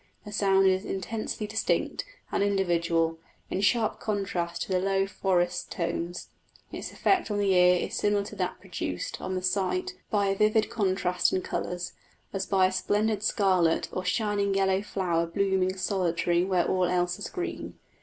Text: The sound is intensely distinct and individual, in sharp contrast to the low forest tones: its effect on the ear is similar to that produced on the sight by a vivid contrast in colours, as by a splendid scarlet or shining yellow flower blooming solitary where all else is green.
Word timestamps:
The 0.25 0.31
sound 0.31 0.65
is 0.65 0.83
intensely 0.83 1.45
distinct 1.45 2.05
and 2.31 2.41
individual, 2.41 3.19
in 3.51 3.61
sharp 3.61 3.99
contrast 3.99 4.63
to 4.63 4.69
the 4.69 4.79
low 4.79 5.05
forest 5.05 5.71
tones: 5.71 6.29
its 6.71 6.91
effect 6.91 7.29
on 7.29 7.37
the 7.37 7.53
ear 7.53 7.75
is 7.75 7.93
similar 7.93 8.23
to 8.23 8.35
that 8.37 8.59
produced 8.59 9.21
on 9.21 9.35
the 9.35 9.43
sight 9.43 9.93
by 10.09 10.25
a 10.29 10.35
vivid 10.35 10.71
contrast 10.71 11.31
in 11.33 11.43
colours, 11.43 11.93
as 12.33 12.47
by 12.47 12.65
a 12.65 12.71
splendid 12.71 13.21
scarlet 13.21 13.89
or 13.91 14.03
shining 14.03 14.55
yellow 14.55 14.81
flower 14.81 15.27
blooming 15.27 15.77
solitary 15.77 16.43
where 16.43 16.65
all 16.65 16.85
else 16.85 17.19
is 17.19 17.29
green. 17.29 17.75